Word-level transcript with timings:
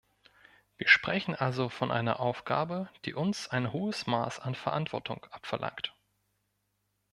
Wir 0.77 0.87
sprechen 0.87 1.35
also 1.35 1.69
von 1.69 1.91
einer 1.91 2.19
Aufgabe, 2.19 2.89
die 3.05 3.13
uns 3.13 3.49
ein 3.49 3.71
hohes 3.71 4.07
Maß 4.07 4.39
an 4.39 4.55
Verantwortung 4.55 5.23
abverlangt. 5.29 5.93